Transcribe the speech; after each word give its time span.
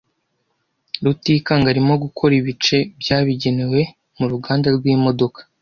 Rutikanga 1.03 1.67
arimo 1.73 1.93
gukora 2.03 2.33
ibice 2.41 2.77
byabigenewe 3.01 3.79
mu 4.17 4.25
ruganda 4.31 4.67
rwimodoka. 4.77 5.39